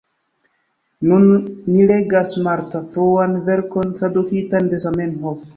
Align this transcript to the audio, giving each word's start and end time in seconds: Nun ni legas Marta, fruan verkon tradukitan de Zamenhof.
Nun 1.09 1.27
ni 1.75 1.85
legas 1.93 2.33
Marta, 2.47 2.83
fruan 2.97 3.39
verkon 3.51 3.95
tradukitan 4.01 4.73
de 4.73 4.85
Zamenhof. 4.89 5.47